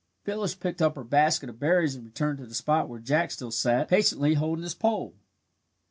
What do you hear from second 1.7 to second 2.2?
and